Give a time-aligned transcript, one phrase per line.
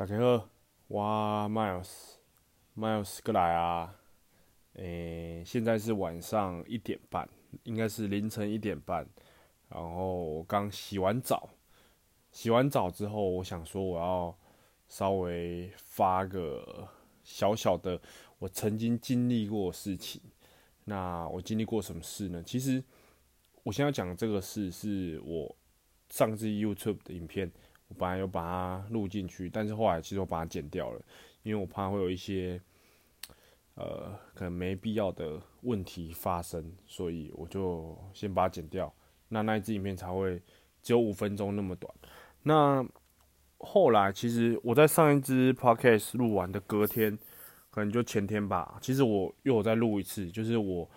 [0.00, 0.48] 大家好，
[0.88, 1.04] 我
[1.50, 3.94] Miles，Miles 过来啊！
[4.76, 7.28] 诶、现在是晚上一点半，
[7.64, 9.06] 应该是凌晨一点半。
[9.68, 11.50] 然后我刚洗完澡，
[12.32, 14.34] 洗完澡之后，我想说我要
[14.88, 16.88] 稍微发个
[17.22, 18.00] 小小的
[18.38, 20.22] 我曾经经历过的事情。
[20.84, 22.42] 那我经历过什么事呢？
[22.42, 22.82] 其实
[23.64, 25.54] 我现在讲这个事是我
[26.08, 27.52] 上次 YouTube 的影片。
[27.90, 31.02] 我本来有把它录进去，但是后来其实我把它剪掉了，
[31.42, 32.60] 因为我怕会有一些
[33.74, 38.94] 呃可能没必要的问题发生，所以我就先把它剪掉。
[39.28, 40.40] 那那一支影片才会
[40.82, 41.92] 只有五分钟那么短。
[42.44, 42.86] 那
[43.58, 47.18] 后来其实我在上一支 Podcast 录完的隔天，
[47.70, 50.88] 可能就前天吧，其实我又有再录一次，就是我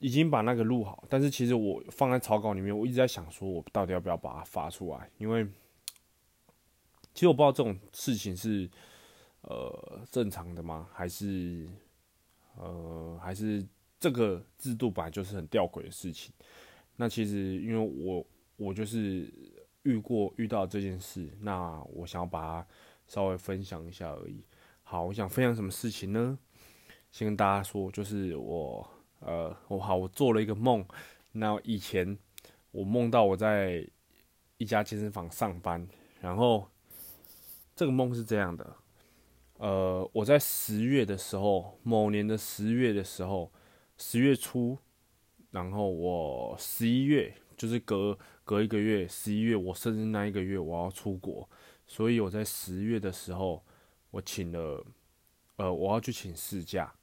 [0.00, 5.46] 已经把那个录好，但是其实我放在草稿里面，我一直在想说，我到底要不要把它发出来，因为。
[7.14, 8.68] 其实我不知道这种事情是
[9.42, 10.88] 呃正常的吗？
[10.92, 11.68] 还是
[12.56, 13.64] 呃还是
[14.00, 16.34] 这个制度本来就是很吊诡的事情？
[16.96, 19.32] 那其实因为我我就是
[19.84, 22.66] 遇过遇到这件事，那我想要把它
[23.06, 24.44] 稍微分享一下而已。
[24.82, 26.36] 好，我想分享什么事情呢？
[27.12, 28.90] 先跟大家说，就是我
[29.20, 30.84] 呃我好，我做了一个梦。
[31.30, 32.18] 那以前
[32.72, 33.88] 我梦到我在
[34.56, 35.86] 一家健身房上班，
[36.20, 36.68] 然后。
[37.76, 38.76] 这个梦是这样的，
[39.58, 43.52] 呃，我在十月的时候，某年的十月的时候，
[43.98, 44.78] 十月初，
[45.50, 51.48] 然后我十一月就是隔隔一个月，十一月我生日那一个月我要出国，
[51.84, 53.60] 所以我在十月的时候，
[54.12, 54.86] 我请了，
[55.56, 56.94] 呃，我要去请事假。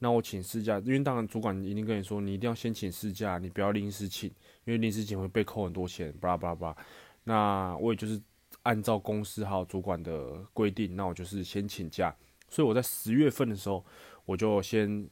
[0.00, 4.28] 那我请事假，因为当然主管一定跟你说，你一定要先请事假，你不要临时请，
[4.64, 6.76] 因为临时请会被扣很多钱，巴拉巴拉巴拉。
[7.22, 8.20] 那我也就是。
[8.68, 12.14] 按照公司还有主管的规定，那我就是先请假，
[12.50, 13.82] 所以我在十月份的时候，
[14.26, 15.08] 我就先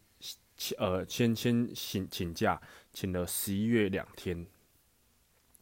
[0.77, 2.61] 呃先先请请假，
[2.93, 4.47] 请了十一月两天，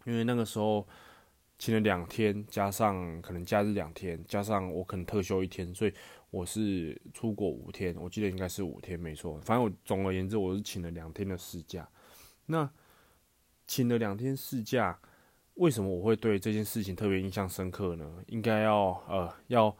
[0.04, 0.84] 因为那个时候
[1.56, 5.94] 请了两天，加上可能假日两天，加上我可能特休一天，所以
[6.33, 11.88] 我是出国五天，我记得应该是五天没错，反正我总而言之我是请了两天的事假，
[12.47, 12.69] 那
[13.69, 14.99] 请了两天事假。
[15.54, 18.04] 为什么我会对这件事情特别印象深刻呢？
[18.26, 19.76] 应该要呃要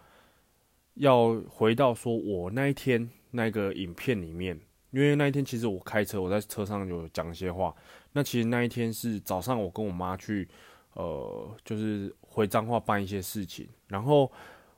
[0.95, 4.57] 要回到说我那一天那个影片里面，
[4.93, 7.75] 因为那一天其实我开车，我在车上有讲一些话。
[8.13, 10.49] 那其实那一天是早上我跟我妈去
[10.93, 14.31] 呃就是回彰化办一些事情，然后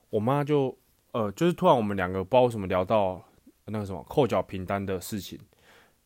[0.09, 0.75] 我妈就
[1.11, 3.23] 呃就是突然我们两个不知道为什么聊到
[3.65, 5.39] 那个什么扣缴凭单的事情。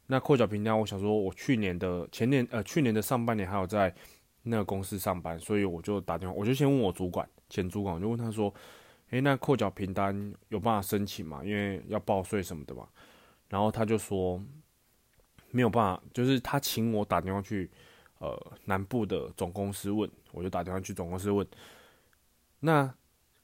[0.08, 3.96] 那扣缴凭单，我想说我去年的前年呃去年的上半年还有在。
[4.44, 8.54] 那个公司上班，所以我就打电话，我就先问我主管，前主管，我就问他说
[9.12, 11.42] ：“诶，那扣缴凭单有办法申请吗？
[11.44, 12.88] 因为要报税什么的嘛。”
[13.50, 14.42] 然后他就说
[15.52, 17.70] 没有办法，就是他请我打电话去
[18.20, 21.46] 呃南部的总公司问，我就打电话去总公司问。
[22.62, 22.94] 那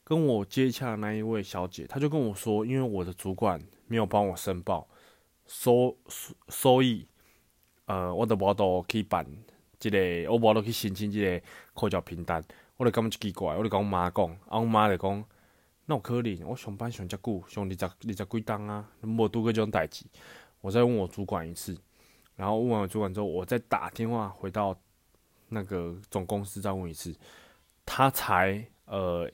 [0.03, 4.87] 跟我接洽的那一位小姐，她就跟我说，因为我的主管没有帮我申报
[5.45, 5.97] 收
[6.47, 7.05] 收益，
[7.85, 9.25] 呃，我的报道可以办。
[9.79, 12.43] 这个我无落去申请这个扣缴凭单，
[12.77, 15.23] 我就感觉奇怪，我就跟我妈讲，啊，我妈就讲，
[15.85, 20.03] 那有可能，我上班上遮久，上二十二十几档啊，无拄过这种代志。
[20.61, 21.77] 我再问我主管一次，
[22.35, 24.75] 然后问完我主管之后，我再打电话回到
[25.49, 27.15] 那个总公司再问一次，
[27.85, 29.29] 他才呃，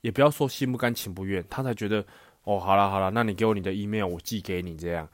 [0.00, 2.04] 也不要说心不甘情不愿，他才觉得，
[2.44, 5.06] 哦，好了好了，那你给我你的 email，我寄给你这样。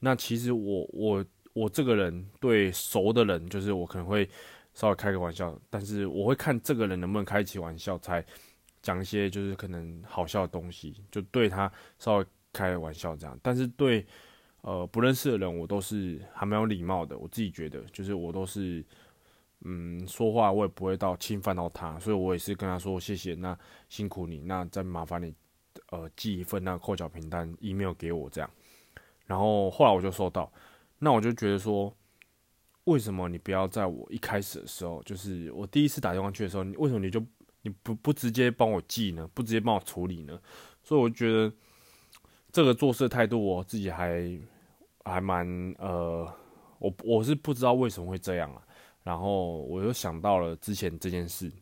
[0.00, 1.24] 那其实我我。
[1.54, 4.28] 我这个人对熟的人，就是我可能会
[4.74, 8.22] 稍微开个玩笑，但是我会看这个人能不能开起玩笑，才
[8.82, 13.38] 讲一些就是可能好笑的东西，就对他稍微开个玩笑这样。
[13.40, 14.04] 但是对
[14.62, 17.16] 呃不认识的人，我都是还蛮有礼貌的。
[17.16, 18.84] 我自己觉得，就是我都是
[19.60, 23.56] 嗯说话我也不会到侵犯到他，所以我也是跟他说谢谢，那
[23.88, 25.32] 辛苦你，那再麻烦你
[25.90, 28.50] 呃寄一份那个扣缴凭单 email 给我这样。
[29.24, 30.52] 然后后来我就收到。
[31.04, 31.94] 那我就觉得说，
[32.84, 37.22] 为什么你不要在我一开始的时候，就是我第一次打电话去的时候，你为什么你就
[37.60, 39.28] 你不不直接帮我寄呢？
[39.34, 40.40] 不直接帮我处理呢？
[40.82, 41.52] 所以我觉得
[42.50, 44.40] 这个做事态度，我自己还
[45.04, 45.46] 还蛮
[45.78, 46.26] 呃，
[46.78, 48.62] 我我是不知道为什么会这样啊。
[49.02, 51.52] 然后我又想到了之前这件事。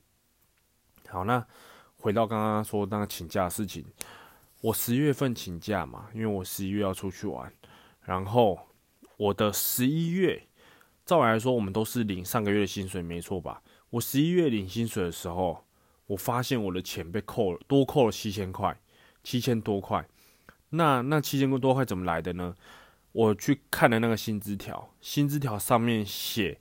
[1.09, 1.45] 好，那
[1.99, 3.85] 回到刚刚说那个请假事情，
[4.61, 7.53] 我十一月份请假嘛，因为我十一月要出去玩，
[8.03, 8.57] 然后。
[9.23, 10.49] 我的十一月，
[11.07, 13.63] 照理来说，我们都是领上个月的薪水，没错吧？
[13.91, 15.65] 我十一月领薪水的时候，
[16.07, 18.77] 我发现我的钱被扣了，多扣了七千块，
[19.23, 20.05] 七千多块。
[20.71, 22.57] 那那七千多块怎么来的呢？
[23.13, 26.59] 我去看了那个薪资条，薪资条上面写，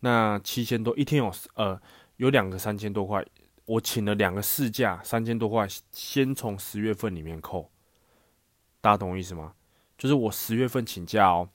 [0.00, 1.80] 那七千多一天有呃
[2.16, 3.24] 有两个三千多块，
[3.64, 7.70] 我请了两个事假，三千多块，先从十月份里面扣。
[8.82, 9.54] 大家懂我意思吗？
[9.96, 11.48] 就是我十月份请假哦，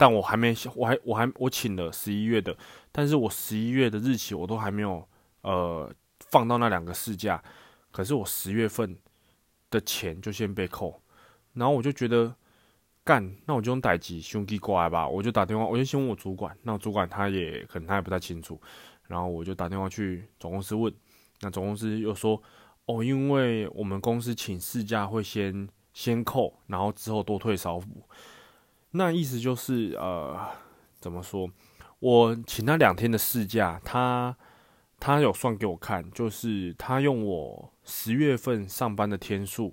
[0.00, 2.56] 但我还没，我还我还我请了十一月的，
[2.90, 5.06] 但是我十一月的日期我都还没有
[5.42, 7.44] 呃放到那两个事假，
[7.90, 8.96] 可是我十月份
[9.68, 11.02] 的钱就先被扣，
[11.52, 12.34] 然后我就觉得
[13.04, 18.58] 干，那我就用代志兄弟过来吧，我就打电话，我就先问我主管，那主管他也可能他也不太清楚，
[19.06, 20.90] 然后我就打电话去总公司问，
[21.40, 22.42] 那总公司又说
[22.86, 25.68] 哦，因为我们公司请事假会先。
[25.92, 28.08] 先扣，然后之后多退少补，
[28.92, 30.36] 那意思就是呃，
[31.00, 31.50] 怎么说？
[32.00, 34.36] 我请他两天的事假，他
[34.98, 39.72] 他有算给我看，就是他用我十月份上班的天数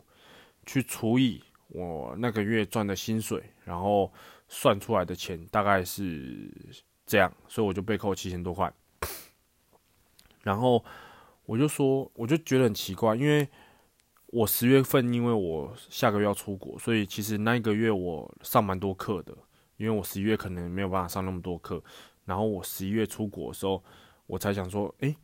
[0.66, 4.12] 去除以我那个月赚的薪水，然后
[4.48, 6.52] 算出来的钱大概是
[7.06, 8.72] 这样，所以我就被扣七千多块。
[10.44, 10.84] 然后
[11.46, 13.48] 我就说，我就觉得很奇怪，因为。
[14.38, 19.36] 我十月份，因为我下个月要出国，所以其实那一个月我上蛮多课的。
[19.78, 21.84] 因为我十一月可能没有办法上那么多课，
[22.24, 23.84] 然后我十一月出国的时候，
[24.28, 25.16] 我才想说，诶，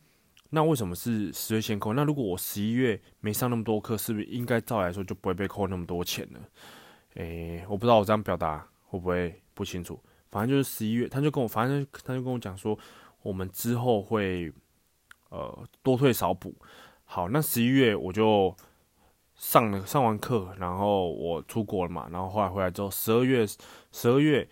[0.50, 1.92] 那为什么是十月先扣？
[1.92, 6.40] 那如果我十一月没上那么多课，是不是应该照来说就不会被扣那么多钱呢？
[7.14, 10.00] 诶，我不知道我这样表达会不会不清楚。
[10.28, 12.76] 反正就是十一月，他就跟我，反正他就跟我讲说，
[13.22, 14.52] 我们之后会
[15.30, 16.52] 呃多退少补。
[17.04, 18.52] 好，那十一月我就。
[19.44, 23.46] 上了上完课，然后我出国了嘛，然后后来回来之后，十二月
[23.92, 24.48] 十二月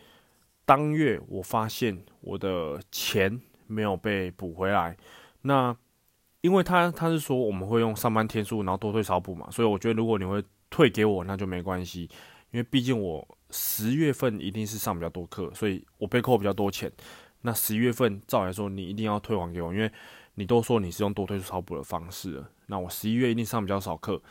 [0.67, 4.95] 当月，我发现我的钱没有被补回来。
[5.41, 5.75] 那
[6.43, 12.03] 因为他他是说我们会用上班天数，然后多退少补嘛，所以我觉得如果你会退给我，那就没关系，
[12.51, 16.93] 因为毕竟我十月份一定是上比较多课，所以我被扣比较多钱。
[17.41, 19.91] 那十一月份照来说，你一定要退还给我，因为
[20.35, 24.23] 你都说你是用多退少补的方式了，那我十一月一定上比较少课。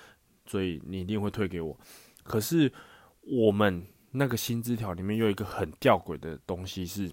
[0.45, 1.77] 所以你一定会退给我，
[2.23, 2.71] 可是
[3.21, 7.09] 我们那个薪资条里面有一个很吊诡的东西是，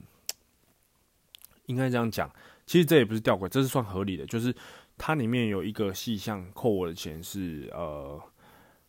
[1.67, 2.29] 应该这样讲，
[2.67, 4.53] 其实这也不是吊诡，这是算合理的，就是
[4.97, 8.21] 它里面有一个细项扣我的钱是呃，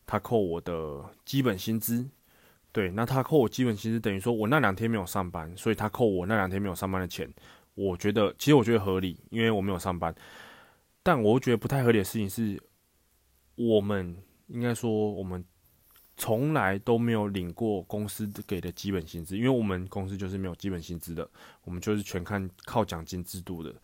[0.06, 2.08] 他扣我的基本薪资，
[2.72, 7.32] 对，那他扣我基本薪资等于说我那两天没有上班，所以他扣我那两天没有上班的钱，
[7.74, 10.12] 我觉得其实我觉得合理，因为我没有上班，
[11.04, 12.60] 但我觉得不太合理的事情是
[13.54, 14.16] 我们。
[14.52, 15.44] 应该说，我们
[16.16, 21.28] 从来都没有领过公司给的基本薪资，因为我们公司就是没有基本薪资的，
[21.64, 23.74] 我们就是全看靠奖金制度的。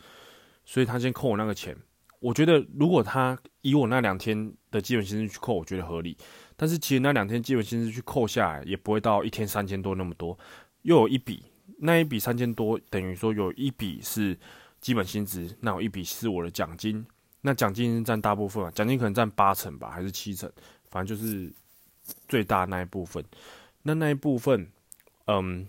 [0.65, 1.77] 所以他先扣我那个钱，
[2.19, 6.17] 我觉得如果他以我那两天的基本薪资去扣，我觉得合理。
[6.57, 10.37] 但是其实那两天基本薪资去扣下来，也不会到一天三千多那么多，
[10.83, 11.45] 又有一笔，
[11.79, 14.37] 那一笔三千多等于说有一笔是
[14.81, 17.07] 基本薪资，那有一笔是我的奖金。
[17.47, 20.51] 那奖金占大部分啊，奖金可能占八成吧，还是七成，
[20.91, 21.49] 反正就是
[22.27, 23.25] 最大那一部分。
[23.85, 24.69] 那那一部分，
[25.27, 25.65] 嗯，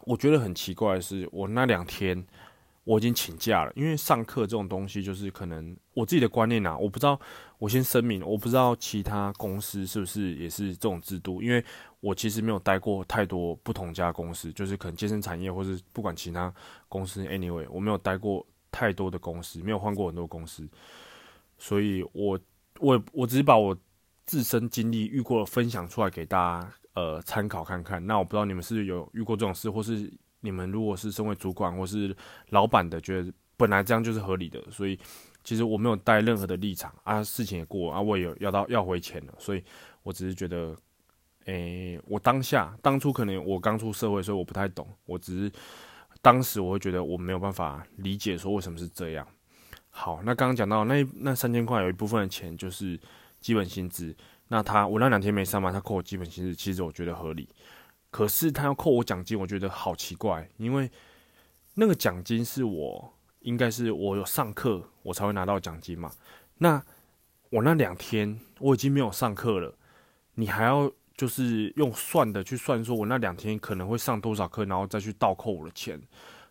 [0.00, 2.26] 我觉得很奇怪的是，我那两天
[2.82, 7.16] 我已经请假了，因为上课这种东西就是可能我自己的观念啊，我不知道，
[7.58, 11.64] 我先声明，我不知道其他公司是不是也是这种制度，因为
[12.00, 16.52] 我其实没有待过太多不同家公司，就是可能健身产业或是不管其他
[16.88, 18.44] 公司，anyway，我没有待过。
[18.72, 20.66] 太多的公司没有换过很多公司，
[21.58, 22.40] 所以我
[22.80, 23.76] 我我只是把我
[24.24, 28.04] 自身经历遇过分享出来给大家呃参考看看。
[28.06, 30.10] 那我不知道你们是有遇过这种事，或是
[30.40, 32.16] 你们如果是身为主管或是
[32.48, 34.58] 老板的，觉得本来这样就是合理的。
[34.70, 34.98] 所以
[35.44, 39.62] 其实我没有带任何的立场啊，事情也过啊，我也有要到要回钱了，所以
[40.02, 40.74] 我只是觉得，
[41.44, 45.52] 诶、我当下当初可能我刚出社会，所以我不太懂，我只是。
[46.22, 49.26] 当时我会觉得我没有办法理解说为什么是这样。
[49.90, 52.98] 好，那刚刚讲到那那三千块有一部分的钱就是
[53.40, 54.16] 基本薪资，
[54.48, 57.48] 那他我那两天没上班，他扣我基本薪资，其实我觉得合理。
[58.10, 60.90] 可是他要扣我奖金，我觉得好奇怪，因为
[61.74, 66.10] 那个奖金是我应该是我有上课我才会拿到奖金嘛。
[66.58, 66.82] 那
[67.50, 69.76] 我那两天我已经没有上课了，
[70.36, 70.90] 你还要？
[71.16, 76.00] 就是用算的去算，说我那两天可能会上多少课，然后再去倒扣我的钱，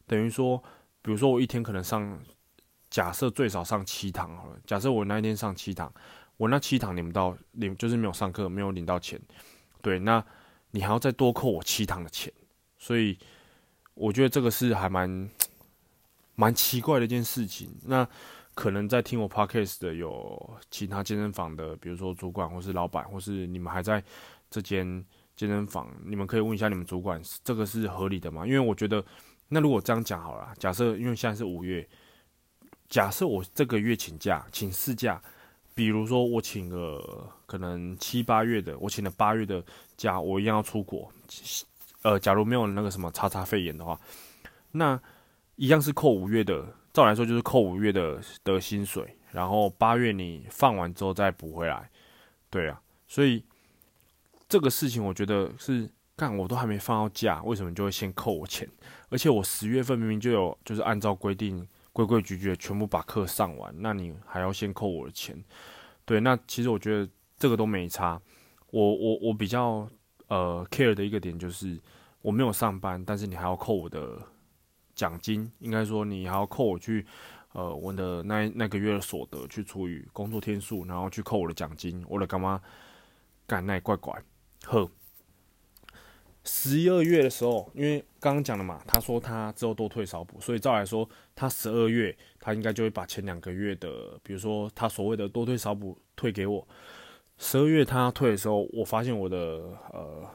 [0.06, 0.62] 等于说，
[1.01, 2.20] 比如说我一天可能上，
[2.89, 5.91] 假设最少上七堂好了，假设我那一天上七堂，
[6.38, 9.20] 我那七堂领不到，领就是没有上课，没有领到钱，
[9.82, 10.24] 对，那
[10.72, 12.32] 你还要再多扣我七堂的钱，
[12.77, 13.18] 所以
[13.94, 15.30] 我觉得这个是还蛮
[16.36, 17.70] 蛮奇怪的一件事情。
[17.86, 18.08] 那
[18.53, 24.03] 可能在听我 podcast 的有其他健身房的，比如说主管或是老板，或是你们还在
[24.51, 25.03] 这间
[25.36, 28.46] 健身房，你们可以问一下你们主管，这个是合理的吗？
[28.46, 29.03] 因为我觉得，
[29.48, 31.88] 那如果这样讲好了，假设因为现在是五月，
[32.89, 35.20] 假设我这个月请假，请事假，
[35.74, 39.63] 比如说我请个可能七八月的，我请了八月的
[39.98, 41.12] 假，我一样要出国，
[42.03, 44.00] 呃，假如没有那个什么叉叉肺炎的话，
[44.72, 45.01] 那
[45.55, 46.75] 一样是扣五月的。
[46.93, 51.89] 照来说就是扣五月的的薪水，然后八月你放完之后再补回来，
[52.50, 53.41] 对啊，所以
[54.51, 58.67] 这个事情我觉得是干我都还没放到假，为什么就会先扣我钱？
[59.08, 65.41] 而且我十月份明明就有就是按照规定规规矩矩的全部把课上完，那你还要先扣我的钱？
[66.03, 68.22] 对，那其实我觉得这个都没差。
[68.72, 69.88] 我我我比较
[70.27, 71.79] 呃 care 的一个点就是
[72.22, 74.20] 我没有上班，但是你还要扣我的。
[74.93, 77.03] 奖金应该说，你还要扣我去，
[77.53, 82.62] 呃，我的那那个月的所得去除以工作天数，然后去扣我的奖金，我的干嘛
[83.48, 84.22] 干那怪怪。
[84.65, 84.89] 呵，
[86.44, 96.68] 十一二月的时候，因为刚刚讲了嘛，他说他之后多退少补，所以照来说，他十二月他应该就会把前两个月的，比如说他所谓的多退少补退给我。
[97.38, 99.38] 十二月他退的时候，我发现我的
[99.91, 100.30] 呃，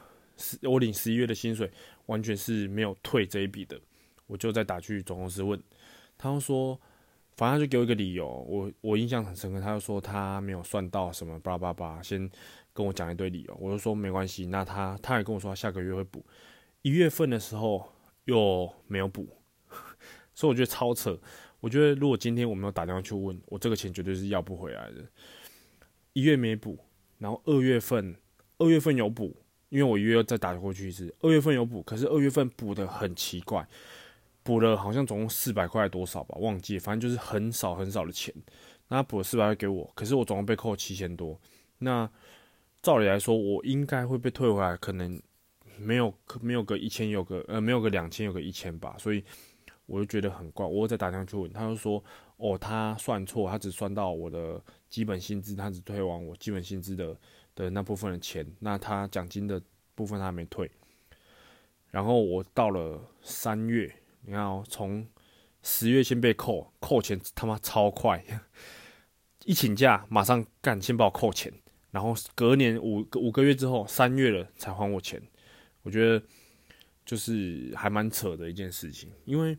[0.62, 1.70] 我领十一月的薪水
[2.06, 3.80] 完全是没有退这一笔的。
[4.26, 5.62] 我就再打去总公司问，
[6.18, 6.80] 他就说，
[7.36, 12.28] 反正就给我一个理由，我我印象很深刻，他就说他没有算到什么巴拉巴拉，先
[12.76, 16.22] 跟我讲一堆理由，我就说没关系，那他他也跟我说他下个月会补，
[16.82, 17.90] 一月份的时候
[18.24, 19.26] 又没有补，
[20.34, 21.18] 所以我觉得超扯，
[21.60, 25.04] 我觉得如果今天我没有打电话去问，我这个钱绝对是要不回来的，
[26.12, 26.78] 一月没补，
[27.18, 28.14] 然后二月份
[28.58, 29.34] 二月份有补，
[29.70, 33.66] 因为我一月再打过去一次，二月份有补，可是二月份补得很奇怪。
[34.42, 38.32] 补了好像总共四百块多少吧，忘记，反正就是很少很少的钱。
[38.86, 41.36] 那他补了四百块给我，可是我总共被扣七千多。
[41.78, 42.08] 那
[42.86, 45.20] 照理来说，我应该会被退回来，可能
[45.76, 48.94] 没有没有个一千，有个呃没有个两千，有个一千吧。
[48.96, 49.24] 所以
[49.86, 50.64] 我就觉得很怪。
[50.64, 52.00] 我再打电话去问，他就说
[52.36, 57.18] 哦，他算错，他只算到我的基本薪资，他只退完我基本薪资的
[57.56, 58.46] 的那部分的钱。
[58.60, 59.60] 那他奖金的
[59.96, 60.70] 部分他还没退。
[61.90, 63.92] 然后我到了三月。
[64.20, 65.04] 你看哦，从
[65.64, 68.24] 十月先被扣扣钱，他妈超快！
[69.44, 71.52] 一请假马上干，先把我扣钱，
[71.96, 75.18] 然后隔年五五个月之后，三月了才还我钱。
[75.80, 76.22] 我觉得
[77.06, 79.56] 就是还蛮扯的一件事情，因为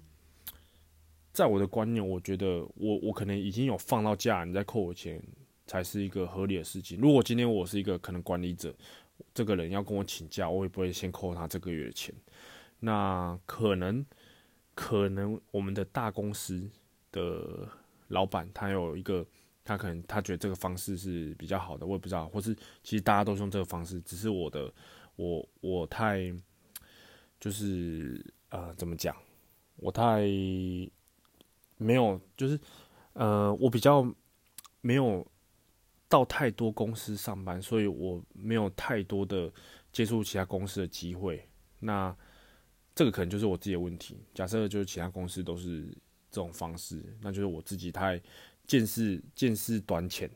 [1.34, 5.20] 在我的观念，我觉得我我可能已经有放到假，你再扣我钱
[5.66, 7.02] 才是一个合理的事情。
[7.02, 8.72] 如果今天我是一个可能管理者，
[9.34, 12.14] 这个人要跟我请假，我也不会先扣他这个月的钱。
[12.82, 14.06] 那可能。
[14.80, 16.70] 可能我们的大公司
[17.12, 17.68] 的
[18.10, 19.26] 老板他有一个，
[19.68, 24.74] 他可能他觉得这个方式是比较好的，我也不知道，或是其实大家都是用这个方式，只是我的
[25.18, 26.34] 我我太
[27.38, 29.14] 就是呃怎么讲，
[29.76, 30.22] 我太
[31.78, 32.58] 没有就是
[33.12, 34.10] 呃我比较
[34.80, 35.28] 没有
[36.08, 39.52] 到太多公司上班，所以我没有太多的
[39.92, 41.46] 接触其他公司的机会。
[41.80, 42.16] 那
[42.96, 44.18] 这个可能就是我自己的问题。
[44.34, 45.86] 假设就是其他公司都是
[46.32, 48.20] 这种方式，那就是我自己太
[48.68, 50.30] 见识见识短浅，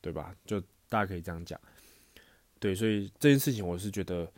[0.00, 0.34] 对吧？
[0.44, 1.58] 就大家可以这样讲。
[2.58, 4.30] 对，所以这件事情我是觉得，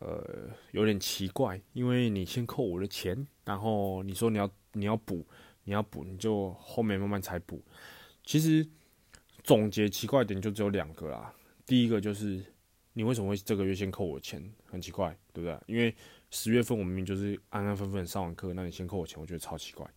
[0.00, 5.26] 呃，有点奇怪，因为你先扣我的钱，然后你说你要你要补，
[5.64, 7.62] 你要补，你就后面慢慢才补。
[8.24, 8.66] 其实
[9.42, 11.34] 总结奇怪点就只有两个啦。
[11.66, 12.44] 第一个就是
[12.92, 14.52] 你为什么会这个月先扣我钱？
[14.66, 15.58] 很奇怪，对不对？
[15.66, 15.94] 因为
[16.30, 19.88] 十月份我明明就是安安分分上完课，那你先扣我钱，我觉得超奇怪。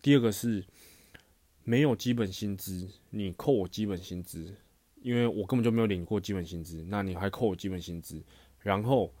[0.00, 0.64] 第二个是
[1.64, 4.54] 没有基本薪资，你扣我基本薪资，
[5.02, 8.22] 因为我根本就没有领过基本薪资，那你还扣我基本薪资，
[8.60, 9.12] 然后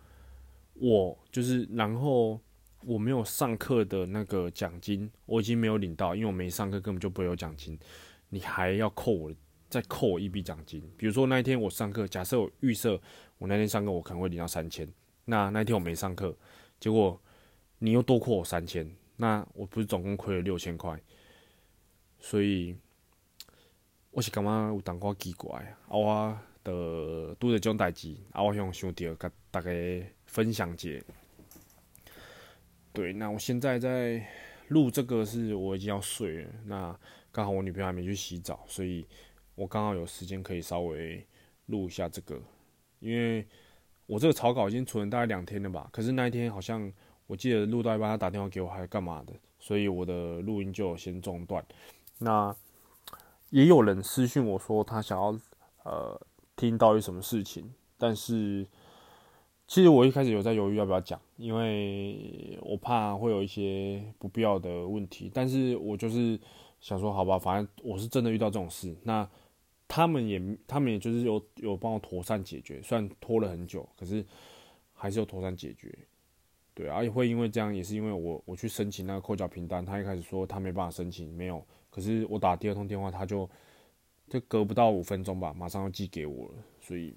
[0.74, 2.40] 我就是然后
[2.84, 7.78] 我没有上课的那个奖金，我已经没有领到，因为我没上课根本就不会有奖金，
[8.28, 9.32] 你还要扣我
[9.68, 13.00] 再扣我一笔奖金，比如说那一天我上课，假设我预设
[13.38, 14.88] 我那天上课我可能会领到三千。
[15.26, 16.36] 那那天我没上课，
[16.80, 17.20] 结果
[17.78, 21.00] 你又多扣我三千，那我不是总共亏了六千块？
[22.20, 22.76] 所以
[24.10, 25.58] 我是感觉有淡薄奇怪
[25.88, 25.96] 啊！
[25.96, 29.70] 我的拄着种代志，啊，我想想着甲大家
[30.26, 30.88] 分享一下。
[32.92, 34.24] 对，那我现在在
[34.68, 36.50] 录这个，是我已经要睡了。
[36.66, 37.00] 那
[37.32, 39.06] 刚好我女朋友还没去洗澡，所以
[39.54, 41.26] 我刚好有时间可以稍微
[41.66, 42.40] 录一下这个，
[43.00, 43.46] 因为。
[44.06, 46.92] 我这个草稿已经存了大概两天了吧，可是那一天好像
[47.28, 51.64] 我记得录到一半，他打电话给我还干嘛的，所以我的录音就先中断。
[52.20, 52.54] 那
[53.50, 55.36] 也有人私讯我说他想要
[55.84, 56.20] 呃
[56.54, 58.66] 听到一什么事情，但是
[59.66, 65.30] 其实我一开始有在犹豫要不要讲，因为我怕会有一些不必要的问题。
[65.32, 66.38] 但是我就是
[66.80, 69.28] 想说，好吧，反正我是真的遇到这种事，那
[69.88, 74.24] 他们也他们也就是有有帮我妥善解决，虽然拖了很久，可是
[74.92, 75.96] 还是有妥善解决。
[76.74, 81.64] 对，而且会因为这样，也是因为我我去申请那个扣缴凭单，他一开始说他没办法申请，没有。
[81.90, 83.48] 可是我打第二通电话，他就
[84.28, 86.54] 就隔不到五分钟吧，马上要寄给我了。
[86.80, 87.14] 所以，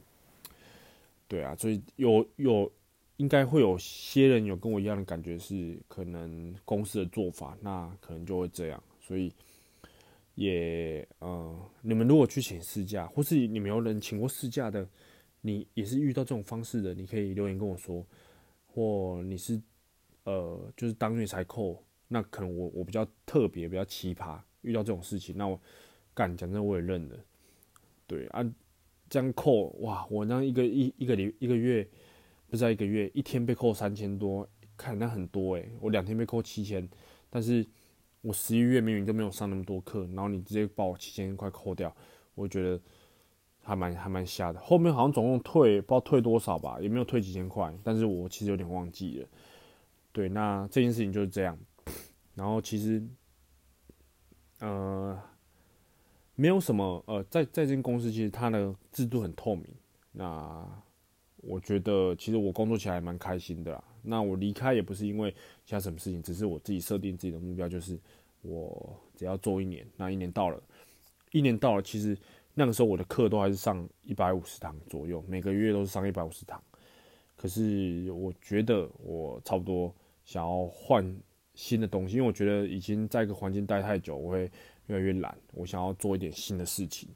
[1.27, 2.71] 对啊，所以有有
[3.17, 8.83] 应该会有些人有跟我一样的感觉，是可能公司的做法，那可能就会这样。
[8.99, 9.31] 所以
[10.35, 14.87] 也嗯，你们如果去请事假，或是你们有人请过事假的，
[15.41, 18.05] 你也是遇到这种方式的，你可以留言跟我说。
[18.75, 19.61] 或你是，
[20.23, 25.59] 呃，就是当月才扣，那可能我我比较特别，比较奇葩，遇到这种事情，那我
[26.13, 27.15] 干讲真我也认了，
[28.07, 28.43] 对啊，
[29.09, 31.87] 这样扣哇，我那一个一一个礼一个月，
[32.49, 36.89] 不是一个月，一天被扣三千多，看那很多诶、我两天被扣七千，
[37.29, 37.65] 但是
[38.21, 41.95] 我十一月明明就没有上那么多课，然后你直接把我七千块扣掉，
[42.35, 42.81] 我觉得。
[43.65, 49.27] 还蛮还蛮瞎的，后面好像总共退不知道退多少吧，也没有退几千块，但是我其实有点忘记了。
[50.11, 51.57] 对，那这件事情就是这样。
[52.35, 53.01] 然后其实，
[54.63, 55.19] 呃，
[56.35, 59.65] 没有什么呃，在在这间公司其实它的制度很透明。
[60.13, 60.65] 那
[61.37, 63.83] 我觉得其实我工作起来蛮开心的啦。
[64.01, 65.29] 那我离开也不是因为
[65.65, 67.99] 其他什么事情，只是我自己设定自己的目标，就是
[68.41, 70.63] 我只要做一年，那一年到了，
[71.31, 72.17] 一年到了，其实。
[72.55, 76.61] 那个时候我的课都还是上一百五十堂左右，每个月都是上一百五十堂。
[77.35, 79.91] 可是我觉得我差不多
[80.23, 81.03] 想要换
[81.53, 84.51] 新的东西，因为我觉得已经在一个环境待太久，我会
[84.87, 85.37] 越来越懒。
[85.53, 87.09] 我想要做一点新的事情，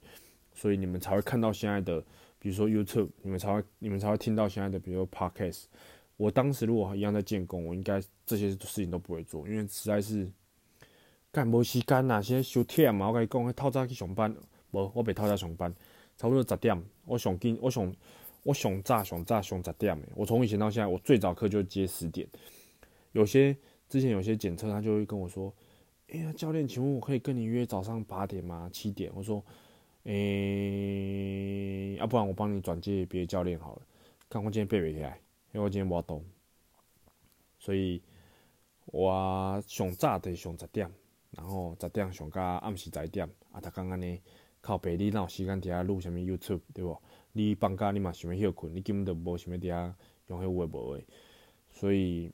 [0.54, 2.00] 所以你们才会看到现在的，
[2.40, 5.64] 比如说 YouTube，你们才会你们才会听到现在的，比如说 Podcast。
[6.18, 10.28] 我当时如果一样在建工，我应该这些事情都不会做，因为实在是
[11.32, 14.36] 干不时间呐，现在休铁嘛，我跟你讲，透早去上班。
[14.72, 15.74] 无，我袂透早上班，
[16.18, 16.84] 差不多十点。
[17.06, 17.96] 我上紧，我上
[18.44, 20.04] 我上早上早上十点诶。
[20.16, 22.28] 我从以前到现在，我最早课就接十点。
[23.12, 23.56] 有些
[23.88, 25.54] 之前有些检测，他就会跟我说
[26.10, 28.70] ：“哎、呀，教练，请问我可以跟你约早上八点吗？
[28.72, 29.44] 七点？”我说
[30.04, 33.82] ：“诶、要、不然我帮你转接别的教练好了。”
[34.30, 35.20] 看我今天背不起来，
[35.54, 36.24] 因为我今天无动，
[37.60, 38.02] 所以
[38.88, 40.92] 我上早得上十点，
[41.32, 44.22] 然后十点上到暗时十一点，啊，他刚刚呢？
[44.60, 47.02] 靠北，你哪有时间伫遐录啥物 YouTube 对无？
[47.32, 49.94] 你放假你嘛想要休困，你根本就无想要伫遐
[50.28, 51.06] 用迄有诶无诶。
[51.72, 52.30] 所以，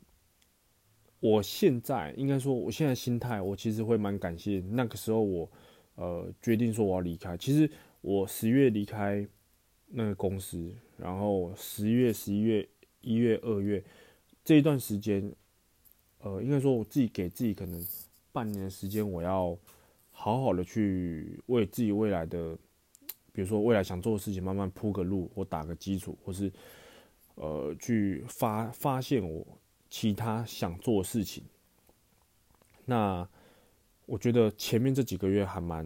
[1.23, 5.49] 我现在应该说，我现在心态，我其实会蛮感谢那个时候我，
[5.95, 7.37] 呃，决定说我要离开。
[7.37, 7.69] 其实
[8.01, 9.25] 我十月离开
[9.87, 12.67] 那个公司，然后十月、十一月、
[12.99, 13.81] 一月、二月
[14.43, 15.31] 这一段时间，
[16.19, 17.81] 呃，应该说我自己给自己可能
[18.33, 19.57] 半年的时间，我要。
[20.15, 22.55] 好好的去为自己未来的，
[23.33, 26.53] 比如说未来想做的事情，慢慢铺个路或打个基础，或是
[27.33, 29.45] 呃去发发现我
[29.93, 31.43] 其他想做的事情。
[32.83, 33.27] 那
[34.07, 35.85] 我觉得前面这几个月还蛮，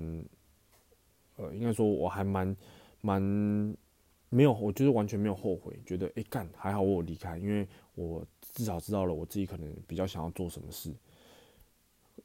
[1.35, 2.55] 呃，应该说我还蛮
[3.01, 3.21] 蛮
[4.29, 10.95] 没有，我觉得完全没有后悔，觉得诶干还好我离开，因为我至少知道了我自己可能比较想要做什么事。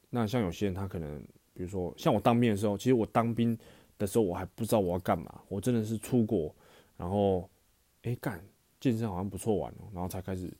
[0.09, 1.21] 那像有些人他可能。
[1.55, 3.55] 比如说，像我当兵的时候，其实我当兵
[3.99, 5.41] 的时候，我还不知道我要干嘛。
[5.47, 6.51] 我真的是出国，
[6.97, 7.47] 然后，
[8.01, 8.43] 哎，干
[8.79, 10.51] 健身好像不错玩哦，然后才开始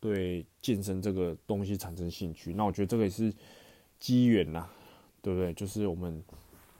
[0.00, 2.52] 对健身这个东西产生兴趣。
[2.52, 3.32] 那我觉得这个也是
[3.98, 4.68] 机缘呐，
[5.22, 5.52] 对不对？
[5.54, 6.22] 就是我们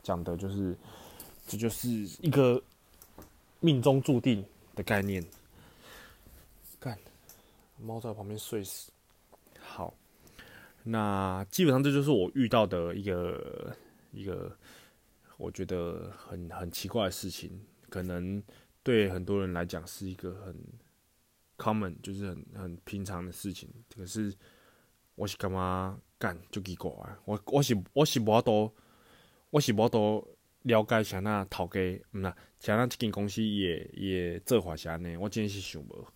[0.02, 0.76] 讲的，就是
[1.46, 1.88] 这就是
[2.20, 2.62] 一个
[3.61, 5.24] 命中注定的概念。
[6.78, 6.98] 干，
[7.78, 8.90] 猫在旁边睡死。
[9.61, 9.94] 好。
[10.85, 13.76] 那基本上这就是我遇到的一个
[14.11, 14.57] 一个，
[15.37, 18.42] 我觉得很很奇怪的事情，可能
[18.83, 20.57] 对很多人来讲是一个很
[21.59, 23.68] common，就是很很平常的事情。
[23.94, 24.33] 可是
[25.16, 26.90] 我是干嘛干就奇怪，
[27.25, 28.73] 我我是我是无法度，
[29.51, 30.27] 我是无法度
[30.62, 31.81] 了解啥那头家，
[32.12, 36.07] 嗯呐，啥那这间公司也也做法是安尼，我真是想无。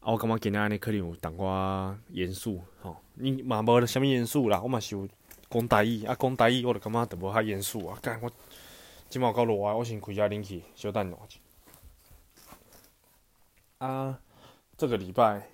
[0.00, 5.08] 啊，我感觉今仔日可能有淡薄严肃，吼，你嘛无啥物严肃啦，我嘛是有
[5.48, 7.98] 讲台语，啊讲台语，我就感觉就无较严肃啊。
[8.02, 8.30] 干我
[9.08, 11.16] 即满有够热啊，我先开下冷气，小等下。
[13.84, 14.18] 啊，
[14.78, 15.46] 这个礼拜，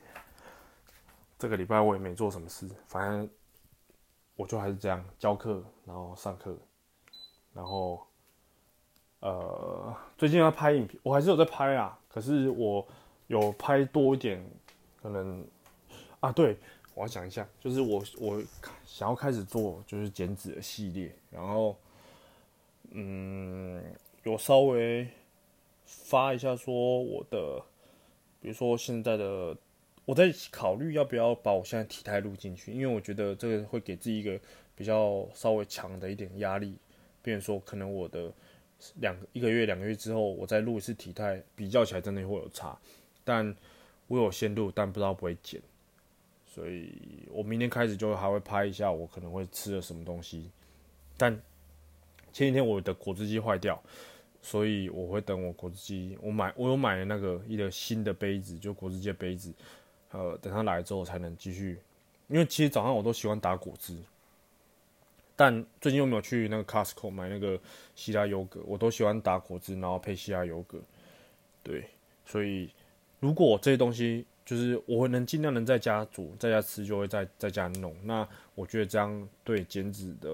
[1.36, 3.28] 这个礼拜我也没做什么事，反正
[4.36, 6.56] 我就还是这样教课，然后上课，
[7.52, 8.06] 然后
[9.18, 11.98] 呃，最近要拍影片，我还是有在拍啊。
[12.08, 12.86] 可是我
[13.26, 14.48] 有拍多一点，
[15.02, 15.44] 可能
[16.20, 16.56] 啊，对，
[16.94, 18.40] 我要讲一下，就是我我
[18.84, 21.76] 想要开始做就是减脂的系列，然后
[22.90, 23.82] 嗯，
[24.22, 25.08] 有稍微
[25.84, 27.60] 发一下说我的，
[28.40, 29.56] 比如说现在的。
[30.06, 34.40] 我在考虑要不要把我现在体态录进去，因为我觉得这个会给自己一个
[34.74, 36.76] 比较稍微强的一点压力。
[37.22, 38.32] 比如说，可能我的
[38.96, 42.76] 两一个月、两个月之后，我再录一次体态，比较起来真的会有差。
[43.22, 43.54] 但
[44.08, 45.60] 我有先录，但不知道不会减，
[46.44, 46.92] 所以
[47.30, 50.50] 我明天开始就还会拍一下我可能会吃了什么东西。
[51.16, 51.32] 但
[52.32, 53.80] 前几天我的果汁机坏掉，
[54.42, 59.52] 所以我会等我果汁机，我买我有买了那个一个新的杯子，就果汁机的杯子。
[60.12, 61.78] 呃，等他来之后才能继续，
[62.26, 63.96] 因为其实早上我都喜欢打果汁，
[65.36, 67.56] 但最近又没有去那个 Costco 买那个
[67.94, 70.80] 希腊优格，我都喜欢打果汁，然后配希腊优格。
[71.62, 71.84] 对，
[72.26, 72.68] 所以
[73.20, 77.94] 如果这些东西就是我会能尽量能在家煮，在家吃，就会在在家弄。
[78.02, 78.26] 那
[78.56, 80.28] 我觉得这样对减脂的，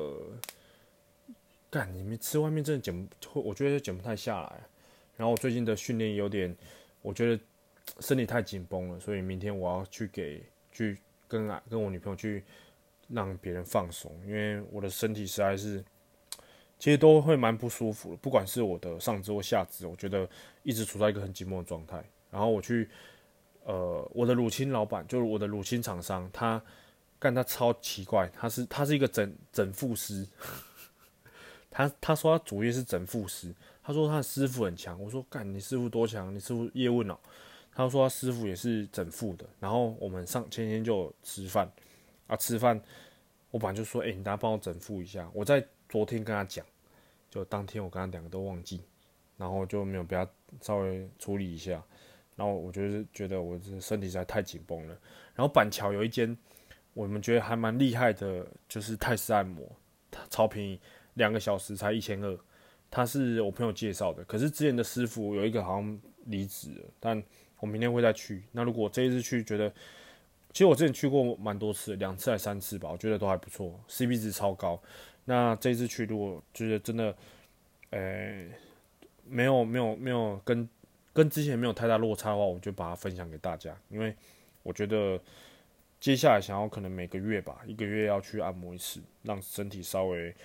[1.70, 4.60] 干你们吃外面真的减，我觉得减不太下来。
[5.16, 6.56] 然后我最近的训练有点，
[7.02, 7.42] 我觉得。
[8.00, 10.98] 身体太紧绷了，所以明天我要去给去
[11.28, 12.42] 跟跟我女朋友去
[13.08, 15.82] 让别人放松，因为我的身体实在是
[16.80, 20.28] 其实都会蛮不舒服的，不管是我的上肢或下肢，我觉得
[20.64, 22.04] 一直处在一个很紧绷的状态。
[22.28, 22.90] 然后我去
[23.62, 26.60] 呃我的乳清老板，就是我的乳清厂商，他
[27.20, 30.26] 干他超奇怪，他是他是一个整整复师，
[31.76, 37.18] 他他说他主业是整复师，他说他的师傅很强，我说干你师傅多强，你师傅叶问哦。
[37.74, 41.70] 他说他师傅也是整复的，然后我们上前天就吃饭
[42.28, 42.80] 啊，吃饭
[43.50, 45.30] 我本来就说，哎、你大家帮我整复一下。
[45.34, 46.64] 我在昨天跟他讲，
[47.28, 48.80] 就当天我跟他两个都忘记，
[49.36, 50.26] 然后就没有被他
[50.62, 51.82] 稍微处理一下。
[52.36, 54.96] 然后我就是觉得我这身体实在太紧绷了。
[55.34, 56.34] 然后板桥有一间
[56.94, 59.70] 我们觉得还蛮厉害的，就是泰式按摩，
[60.30, 60.80] 超便宜，
[61.16, 62.38] 两个小时才一千二。
[62.90, 67.22] 他是我朋友介绍的，可是之前的师傅有一个好像离职了，但。
[67.58, 68.42] 我明天会再去。
[68.52, 69.66] 那如果这一次去觉得，
[70.52, 74.78] 其实我之前去过蛮多次，两次还三次吧，我觉得都还不错，CP 值超高。
[75.24, 77.16] 那这一次去，如果觉得真的，
[77.88, 78.44] 呃、
[79.24, 80.68] 没有没有没有跟
[81.14, 83.74] 跟之前没有太大落差的话，我就把它分享给大家。
[83.88, 84.14] 因为
[84.62, 85.18] 我觉得
[85.98, 90.36] 接下来想要可能每个月吧，一个月要去按摩一次，让身体稍微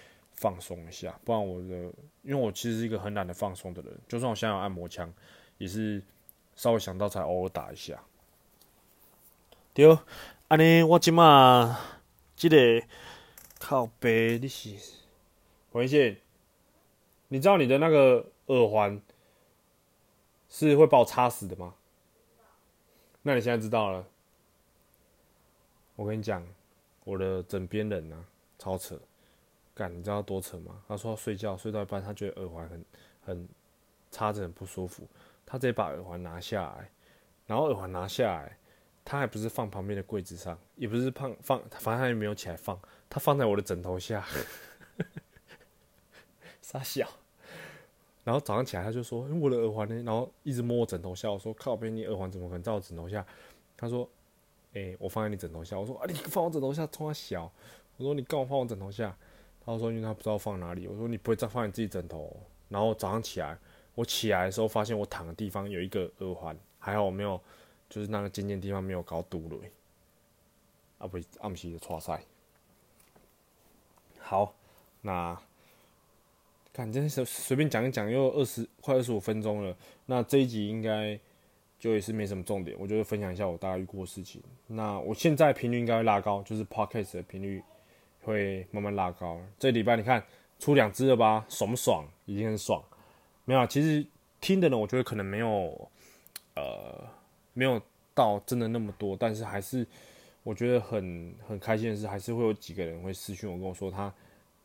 [0.42, 1.18] 放松一下。
[1.24, 1.76] 不然我的，
[2.24, 5.14] 因为我其实是一个很懒得放松的人，就算我现在有按摩枪，
[5.58, 6.04] 也是。
[6.54, 8.04] 稍微想到才偶尔打一下。
[9.74, 9.98] 对，
[10.50, 11.80] 安尼我今嘛，
[12.36, 12.86] 这个
[13.58, 14.76] 靠背你是，
[15.72, 16.18] 文宪，
[17.30, 19.02] 你知道你的那个耳环
[20.50, 21.74] 是会把我插死的吗？
[23.24, 24.06] 那你现在知道了。
[25.96, 26.46] 我跟你讲，
[27.06, 28.26] 我的枕边人呐、啊，
[28.60, 29.00] 超扯，
[29.74, 30.84] 干，你知道多扯吗？
[30.88, 32.86] 他说他睡觉睡到一半，他觉得耳环很
[33.22, 33.50] 很
[34.12, 35.08] 插着很不舒服。
[35.46, 36.90] 他直接把耳环拿下来，
[37.46, 38.58] 然后耳环拿下来，
[39.04, 42.80] 他还不是放旁边的柜子上，也不是放放，反正他也没有起来放，
[43.10, 44.26] 他放在我的枕头下，
[46.62, 47.08] 傻笑。
[48.24, 53.26] 然后早上起来他就说：“我的耳环呢？”然后一直摸我枕头下，我说：“靠边，你耳环怎么可能在我枕头下？”
[53.76, 54.08] 他说
[54.74, 57.52] ：“哎、我放在你枕头下。”我说：“啊，你放我枕头下，冲他小。”
[57.98, 59.18] 我说：“你干嘛放我枕头下？”
[59.66, 62.36] 他说：“因为他不知道放哪里。”我说：“你不会再放你自己枕头？”
[62.70, 63.58] 然后早上起来。
[63.94, 67.40] 我起来的时候，发现我躺的地方有一个耳环，还好我没有，
[67.90, 69.58] 就是那个尖尖地方没有搞堵了。
[70.98, 72.24] 啊不，暗时的错赛。
[74.18, 74.56] 好，
[75.02, 75.38] 那
[76.72, 79.76] 看真是随便讲一讲，又二十快二十五分钟了。
[80.06, 81.20] 那这一集应该
[81.78, 84.42] 就也是没什么重点，我就分享一下我大概遇过的事情。
[84.68, 87.62] 那我现在频率应该会拉高，就是 Podcast 的频率
[88.24, 89.40] 会慢慢拉高。
[89.58, 90.24] 这礼拜你看
[90.60, 92.06] 出两只了吧，爽不爽？
[92.26, 92.84] 已经很爽。
[93.46, 94.06] 没有，其实
[94.40, 95.90] 听的人我觉得可能没有，
[96.56, 97.08] 呃，
[97.54, 97.82] 没有
[98.14, 99.86] 到真的那么多，但是还是
[100.44, 104.14] 我觉得很很开心的是，还是会有几个人会私讯我跟我说他，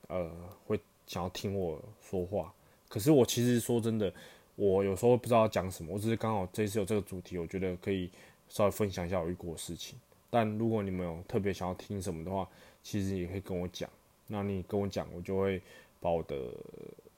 [0.09, 0.31] 呃，
[0.67, 2.53] 会想要听我说话。
[2.89, 4.13] 可是我其实说真的，
[4.55, 8.11] 我有时候不知道讲什么，我只是刚好这次有这个主题，我觉得可以
[8.49, 9.99] 稍微分享一下我遇过的事情。
[10.37, 12.47] 但如果你们有特别想要听什么的话，
[12.83, 13.89] 其实也可以跟我讲。
[14.27, 15.63] 那你跟我讲，我就会
[15.99, 16.37] 把我的。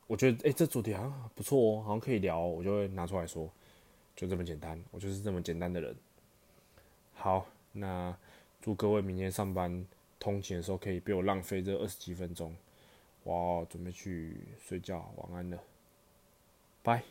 [0.07, 3.51] 我觉得，哎、这主题好像不错哦，好像可以聊，我就会拿出来说，
[4.15, 5.97] 就这么简单，我就是这么简单的人。
[7.13, 8.17] 好，那
[8.63, 9.85] 祝各位明天上班
[10.21, 12.55] 通勤的时候可以被我浪费这二十几分钟。
[13.25, 15.59] 我准备去睡觉，晚安了，
[16.85, 17.03] 拜。